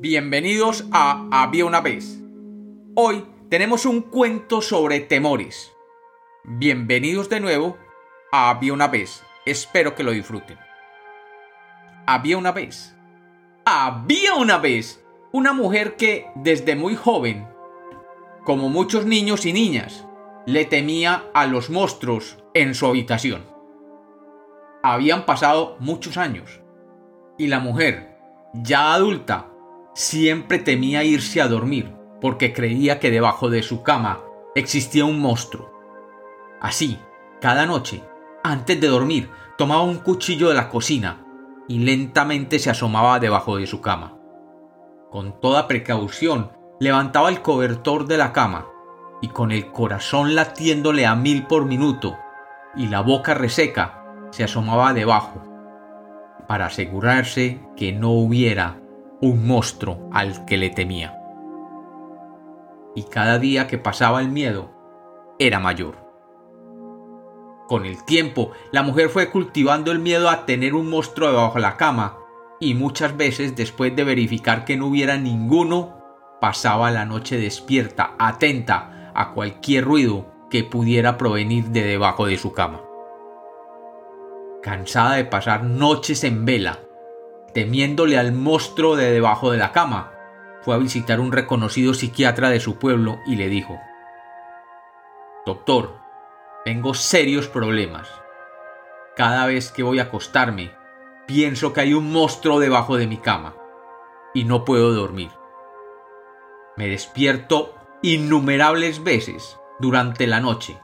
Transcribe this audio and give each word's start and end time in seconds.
Bienvenidos 0.00 0.86
a 0.90 1.28
Había 1.30 1.64
una 1.64 1.80
vez. 1.80 2.18
Hoy 2.96 3.24
tenemos 3.48 3.86
un 3.86 4.00
cuento 4.02 4.60
sobre 4.60 4.98
temores. 4.98 5.72
Bienvenidos 6.42 7.28
de 7.28 7.38
nuevo 7.38 7.78
a 8.32 8.50
Había 8.50 8.72
una 8.72 8.88
vez. 8.88 9.22
Espero 9.46 9.94
que 9.94 10.02
lo 10.02 10.10
disfruten. 10.10 10.58
Había 12.06 12.36
una 12.36 12.50
vez. 12.50 12.96
Había 13.64 14.34
una 14.34 14.58
vez 14.58 15.04
una 15.32 15.52
mujer 15.52 15.94
que 15.94 16.26
desde 16.34 16.74
muy 16.74 16.96
joven, 16.96 17.46
como 18.44 18.68
muchos 18.68 19.06
niños 19.06 19.46
y 19.46 19.52
niñas, 19.52 20.08
le 20.44 20.64
temía 20.64 21.30
a 21.34 21.46
los 21.46 21.70
monstruos 21.70 22.38
en 22.52 22.74
su 22.74 22.86
habitación. 22.86 23.46
Habían 24.82 25.24
pasado 25.24 25.76
muchos 25.78 26.16
años 26.16 26.60
y 27.38 27.46
la 27.46 27.60
mujer, 27.60 28.18
ya 28.54 28.92
adulta, 28.92 29.53
siempre 29.94 30.58
temía 30.58 31.04
irse 31.04 31.40
a 31.40 31.48
dormir 31.48 31.94
porque 32.20 32.52
creía 32.52 32.98
que 32.98 33.10
debajo 33.10 33.48
de 33.48 33.62
su 33.62 33.82
cama 33.82 34.20
existía 34.54 35.04
un 35.04 35.20
monstruo. 35.20 35.72
Así, 36.60 36.98
cada 37.40 37.66
noche, 37.66 38.02
antes 38.42 38.80
de 38.80 38.88
dormir, 38.88 39.30
tomaba 39.56 39.82
un 39.82 39.98
cuchillo 39.98 40.48
de 40.48 40.54
la 40.54 40.68
cocina 40.68 41.24
y 41.68 41.78
lentamente 41.78 42.58
se 42.58 42.70
asomaba 42.70 43.20
debajo 43.20 43.56
de 43.56 43.66
su 43.66 43.80
cama. 43.80 44.18
Con 45.10 45.40
toda 45.40 45.68
precaución, 45.68 46.52
levantaba 46.80 47.28
el 47.28 47.40
cobertor 47.40 48.06
de 48.06 48.18
la 48.18 48.32
cama 48.32 48.66
y 49.22 49.28
con 49.28 49.52
el 49.52 49.70
corazón 49.70 50.34
latiéndole 50.34 51.06
a 51.06 51.14
mil 51.14 51.46
por 51.46 51.64
minuto 51.66 52.16
y 52.76 52.88
la 52.88 53.00
boca 53.00 53.34
reseca, 53.34 54.02
se 54.30 54.42
asomaba 54.44 54.92
debajo 54.92 55.42
para 56.48 56.66
asegurarse 56.66 57.60
que 57.76 57.92
no 57.92 58.10
hubiera 58.10 58.80
un 59.20 59.46
monstruo 59.46 60.08
al 60.12 60.44
que 60.44 60.56
le 60.56 60.70
temía. 60.70 61.18
Y 62.94 63.04
cada 63.04 63.38
día 63.38 63.66
que 63.66 63.78
pasaba 63.78 64.20
el 64.20 64.28
miedo 64.28 64.70
era 65.38 65.58
mayor. 65.58 65.96
Con 67.66 67.86
el 67.86 68.04
tiempo, 68.04 68.50
la 68.72 68.82
mujer 68.82 69.08
fue 69.08 69.30
cultivando 69.30 69.90
el 69.90 69.98
miedo 69.98 70.28
a 70.28 70.44
tener 70.44 70.74
un 70.74 70.90
monstruo 70.90 71.30
debajo 71.30 71.54
de 71.54 71.62
la 71.62 71.76
cama, 71.76 72.18
y 72.60 72.74
muchas 72.74 73.16
veces 73.16 73.56
después 73.56 73.96
de 73.96 74.04
verificar 74.04 74.64
que 74.64 74.76
no 74.76 74.86
hubiera 74.86 75.16
ninguno, 75.16 76.04
pasaba 76.40 76.90
la 76.90 77.06
noche 77.06 77.38
despierta, 77.38 78.14
atenta 78.18 79.10
a 79.14 79.32
cualquier 79.32 79.84
ruido 79.84 80.26
que 80.50 80.62
pudiera 80.62 81.16
provenir 81.16 81.70
de 81.70 81.82
debajo 81.82 82.26
de 82.26 82.36
su 82.36 82.52
cama. 82.52 82.82
Cansada 84.62 85.16
de 85.16 85.24
pasar 85.24 85.64
noches 85.64 86.22
en 86.22 86.44
vela, 86.44 86.80
temiéndole 87.54 88.18
al 88.18 88.32
monstruo 88.32 88.96
de 88.96 89.12
debajo 89.12 89.52
de 89.52 89.58
la 89.58 89.72
cama, 89.72 90.12
fue 90.62 90.74
a 90.74 90.78
visitar 90.78 91.20
un 91.20 91.30
reconocido 91.30 91.94
psiquiatra 91.94 92.50
de 92.50 92.58
su 92.58 92.78
pueblo 92.78 93.20
y 93.26 93.36
le 93.36 93.48
dijo, 93.48 93.80
Doctor, 95.46 96.00
tengo 96.64 96.94
serios 96.94 97.48
problemas. 97.48 98.10
Cada 99.16 99.46
vez 99.46 99.70
que 99.70 99.84
voy 99.84 100.00
a 100.00 100.04
acostarme, 100.04 100.72
pienso 101.26 101.72
que 101.72 101.82
hay 101.82 101.94
un 101.94 102.10
monstruo 102.10 102.58
debajo 102.58 102.96
de 102.96 103.06
mi 103.06 103.18
cama 103.18 103.54
y 104.34 104.44
no 104.44 104.64
puedo 104.64 104.92
dormir. 104.92 105.30
Me 106.76 106.88
despierto 106.88 107.74
innumerables 108.02 109.04
veces 109.04 109.58
durante 109.78 110.26
la 110.26 110.40
noche 110.40 110.78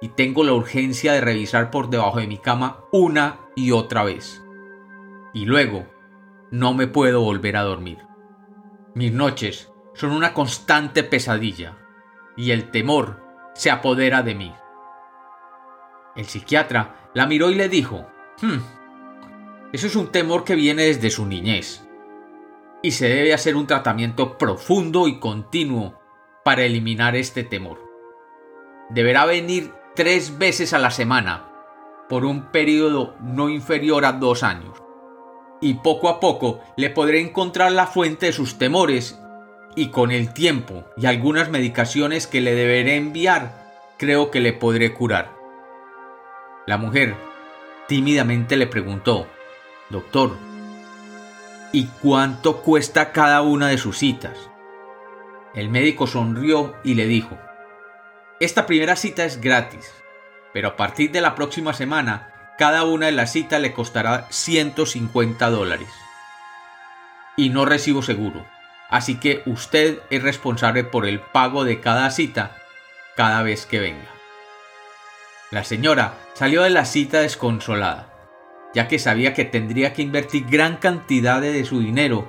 y 0.00 0.08
tengo 0.08 0.42
la 0.42 0.54
urgencia 0.54 1.12
de 1.12 1.20
revisar 1.20 1.70
por 1.70 1.88
debajo 1.88 2.18
de 2.18 2.26
mi 2.26 2.38
cama 2.38 2.84
una 2.90 3.38
y 3.54 3.70
otra 3.70 4.02
vez 4.02 4.43
y 5.34 5.44
luego 5.44 5.86
no 6.50 6.72
me 6.72 6.86
puedo 6.86 7.20
volver 7.20 7.56
a 7.56 7.64
dormir. 7.64 7.98
Mis 8.94 9.12
noches 9.12 9.70
son 9.92 10.12
una 10.12 10.32
constante 10.32 11.02
pesadilla 11.02 11.76
y 12.36 12.52
el 12.52 12.70
temor 12.70 13.20
se 13.54 13.70
apodera 13.70 14.22
de 14.22 14.34
mí. 14.36 14.54
El 16.14 16.26
psiquiatra 16.26 17.10
la 17.12 17.26
miró 17.26 17.50
y 17.50 17.56
le 17.56 17.68
dijo, 17.68 18.06
hmm, 18.40 19.72
eso 19.72 19.88
es 19.88 19.96
un 19.96 20.12
temor 20.12 20.44
que 20.44 20.54
viene 20.54 20.84
desde 20.84 21.10
su 21.10 21.26
niñez 21.26 21.84
y 22.82 22.92
se 22.92 23.08
debe 23.08 23.34
hacer 23.34 23.56
un 23.56 23.66
tratamiento 23.66 24.38
profundo 24.38 25.08
y 25.08 25.18
continuo 25.18 26.00
para 26.44 26.62
eliminar 26.62 27.16
este 27.16 27.42
temor. 27.42 27.80
Deberá 28.90 29.24
venir 29.24 29.72
tres 29.96 30.38
veces 30.38 30.72
a 30.72 30.78
la 30.78 30.92
semana 30.92 31.50
por 32.08 32.24
un 32.24 32.52
periodo 32.52 33.16
no 33.20 33.48
inferior 33.48 34.04
a 34.04 34.12
dos 34.12 34.42
años 34.42 34.83
y 35.60 35.74
poco 35.74 36.08
a 36.08 36.20
poco 36.20 36.60
le 36.76 36.90
podré 36.90 37.20
encontrar 37.20 37.72
la 37.72 37.86
fuente 37.86 38.26
de 38.26 38.32
sus 38.32 38.58
temores 38.58 39.18
y 39.76 39.88
con 39.88 40.10
el 40.10 40.32
tiempo 40.32 40.84
y 40.96 41.06
algunas 41.06 41.50
medicaciones 41.50 42.26
que 42.26 42.40
le 42.40 42.54
deberé 42.54 42.96
enviar, 42.96 43.52
creo 43.98 44.30
que 44.30 44.40
le 44.40 44.52
podré 44.52 44.92
curar. 44.92 45.32
La 46.66 46.78
mujer 46.78 47.14
tímidamente 47.88 48.56
le 48.56 48.66
preguntó, 48.66 49.26
Doctor, 49.90 50.36
¿y 51.72 51.86
cuánto 52.00 52.62
cuesta 52.62 53.12
cada 53.12 53.42
una 53.42 53.68
de 53.68 53.78
sus 53.78 53.98
citas? 53.98 54.50
El 55.54 55.68
médico 55.68 56.06
sonrió 56.06 56.74
y 56.84 56.94
le 56.94 57.06
dijo, 57.06 57.38
Esta 58.40 58.66
primera 58.66 58.96
cita 58.96 59.24
es 59.24 59.40
gratis, 59.40 59.92
pero 60.52 60.68
a 60.68 60.76
partir 60.76 61.10
de 61.10 61.20
la 61.20 61.34
próxima 61.34 61.72
semana 61.72 62.33
cada 62.58 62.84
una 62.84 63.06
de 63.06 63.12
las 63.12 63.32
citas 63.32 63.60
le 63.60 63.72
costará 63.72 64.26
150 64.30 65.50
dólares. 65.50 65.88
Y 67.36 67.50
no 67.50 67.64
recibo 67.64 68.02
seguro, 68.02 68.46
así 68.90 69.18
que 69.18 69.42
usted 69.46 70.00
es 70.10 70.22
responsable 70.22 70.84
por 70.84 71.06
el 71.06 71.20
pago 71.20 71.64
de 71.64 71.80
cada 71.80 72.10
cita 72.10 72.56
cada 73.16 73.42
vez 73.42 73.66
que 73.66 73.80
venga. 73.80 74.08
La 75.50 75.64
señora 75.64 76.14
salió 76.34 76.62
de 76.62 76.70
la 76.70 76.84
cita 76.84 77.20
desconsolada, 77.20 78.08
ya 78.72 78.88
que 78.88 78.98
sabía 78.98 79.34
que 79.34 79.44
tendría 79.44 79.92
que 79.92 80.02
invertir 80.02 80.46
gran 80.46 80.76
cantidad 80.76 81.40
de 81.40 81.64
su 81.64 81.80
dinero 81.80 82.28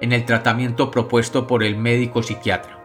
en 0.00 0.12
el 0.12 0.24
tratamiento 0.24 0.90
propuesto 0.90 1.46
por 1.46 1.62
el 1.62 1.76
médico 1.76 2.22
psiquiatra. 2.22 2.80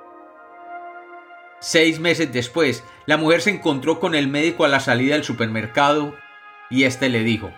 Seis 1.59 1.99
meses 1.99 2.31
después, 2.31 2.85
la 3.05 3.17
mujer 3.17 3.41
se 3.41 3.49
encontró 3.49 3.99
con 3.99 4.15
el 4.15 4.29
médico 4.29 4.63
a 4.63 4.69
la 4.69 4.79
salida 4.79 5.15
del 5.15 5.25
supermercado 5.25 6.15
y 6.69 6.83
éste 6.83 7.09
le 7.09 7.23
dijo 7.23 7.51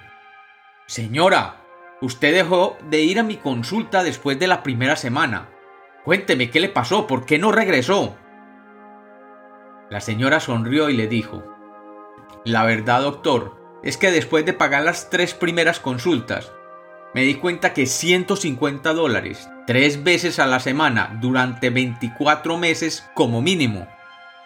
Señora, 0.87 1.57
usted 2.01 2.33
dejó 2.33 2.77
de 2.89 3.01
ir 3.01 3.19
a 3.19 3.23
mi 3.23 3.37
consulta 3.37 4.03
después 4.03 4.39
de 4.39 4.47
la 4.47 4.63
primera 4.63 4.95
semana. 4.95 5.49
Cuénteme 6.03 6.49
qué 6.49 6.59
le 6.59 6.69
pasó, 6.69 7.07
por 7.07 7.25
qué 7.25 7.37
no 7.37 7.51
regresó. 7.51 8.17
La 9.89 10.01
señora 10.01 10.39
sonrió 10.39 10.89
y 10.89 10.97
le 10.97 11.07
dijo 11.07 11.43
La 12.43 12.63
verdad, 12.63 13.01
doctor, 13.01 13.79
es 13.83 13.97
que 13.97 14.11
después 14.11 14.45
de 14.45 14.53
pagar 14.53 14.83
las 14.83 15.09
tres 15.09 15.33
primeras 15.33 15.79
consultas, 15.79 16.51
me 17.13 17.21
di 17.21 17.35
cuenta 17.35 17.73
que 17.73 17.85
150 17.85 18.93
dólares, 18.93 19.49
tres 19.67 20.03
veces 20.03 20.39
a 20.39 20.47
la 20.47 20.59
semana, 20.59 21.17
durante 21.19 21.69
24 21.69 22.57
meses 22.57 23.05
como 23.13 23.41
mínimo, 23.41 23.87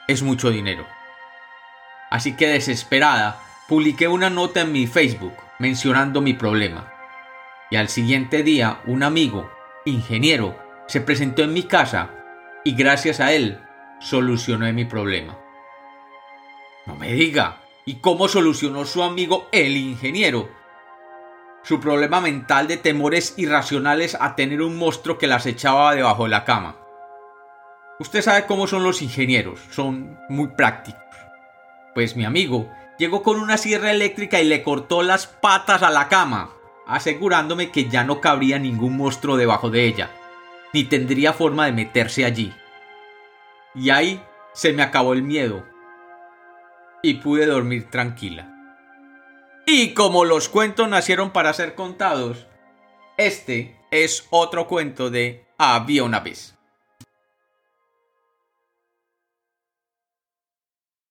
es 0.07 0.23
mucho 0.23 0.49
dinero. 0.49 0.85
Así 2.09 2.35
que 2.35 2.47
desesperada, 2.47 3.39
publiqué 3.67 4.07
una 4.07 4.29
nota 4.29 4.61
en 4.61 4.71
mi 4.71 4.87
Facebook 4.87 5.33
mencionando 5.59 6.21
mi 6.21 6.33
problema. 6.33 6.91
Y 7.71 7.77
al 7.77 7.89
siguiente 7.89 8.43
día 8.43 8.81
un 8.85 9.03
amigo, 9.03 9.49
ingeniero, 9.85 10.55
se 10.87 11.01
presentó 11.01 11.41
en 11.41 11.53
mi 11.53 11.63
casa 11.63 12.11
y 12.63 12.75
gracias 12.75 13.19
a 13.19 13.31
él 13.31 13.59
solucioné 13.99 14.71
mi 14.73 14.85
problema. 14.85 15.39
No 16.85 16.95
me 16.95 17.13
diga, 17.13 17.61
¿y 17.85 17.95
cómo 17.95 18.27
solucionó 18.27 18.85
su 18.85 19.01
amigo 19.01 19.47
el 19.51 19.75
ingeniero? 19.75 20.49
Su 21.63 21.79
problema 21.79 22.21
mental 22.21 22.67
de 22.67 22.77
temores 22.77 23.33
irracionales 23.37 24.15
a 24.19 24.35
tener 24.35 24.61
un 24.61 24.77
monstruo 24.77 25.17
que 25.17 25.25
las 25.25 25.47
echaba 25.47 25.95
debajo 25.95 26.25
de 26.25 26.29
la 26.29 26.43
cama. 26.43 26.75
Usted 27.97 28.21
sabe 28.21 28.45
cómo 28.45 28.67
son 28.67 28.83
los 28.83 29.01
ingenieros, 29.01 29.59
son 29.71 30.19
muy 30.29 30.49
prácticos. 30.49 31.01
Pues 31.95 32.15
mi 32.15 32.25
amigo 32.25 32.69
llegó 32.97 33.23
con 33.23 33.39
una 33.39 33.57
sierra 33.57 33.91
eléctrica 33.91 34.39
y 34.41 34.45
le 34.45 34.63
cortó 34.63 35.03
las 35.03 35.27
patas 35.27 35.83
a 35.83 35.89
la 35.89 36.07
cama, 36.07 36.51
asegurándome 36.87 37.71
que 37.71 37.89
ya 37.89 38.03
no 38.03 38.21
cabría 38.21 38.59
ningún 38.59 38.97
monstruo 38.97 39.37
debajo 39.37 39.69
de 39.69 39.85
ella, 39.85 40.11
ni 40.73 40.83
tendría 40.83 41.33
forma 41.33 41.65
de 41.65 41.71
meterse 41.71 42.25
allí. 42.25 42.53
Y 43.73 43.89
ahí 43.89 44.23
se 44.53 44.73
me 44.73 44.83
acabó 44.83 45.13
el 45.13 45.23
miedo 45.23 45.65
y 47.01 47.15
pude 47.15 47.45
dormir 47.45 47.89
tranquila. 47.89 48.51
Y 49.65 49.93
como 49.93 50.25
los 50.25 50.47
cuentos 50.47 50.87
nacieron 50.87 51.31
para 51.31 51.53
ser 51.53 51.75
contados, 51.75 52.47
este 53.17 53.79
es 53.91 54.27
otro 54.29 54.67
cuento 54.67 55.09
de 55.09 55.45
Había 55.57 56.03
una 56.03 56.19
vez. 56.19 56.55